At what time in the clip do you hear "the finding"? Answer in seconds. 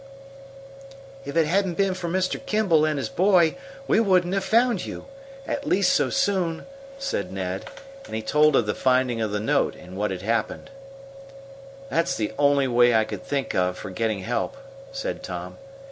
8.65-9.21